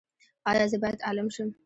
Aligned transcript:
ایا 0.49 0.65
زه 0.71 0.77
باید 0.83 0.99
عالم 1.07 1.27
شم؟ 1.35 1.49